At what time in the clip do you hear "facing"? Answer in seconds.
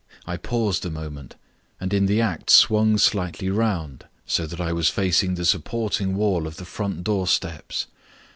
4.89-5.35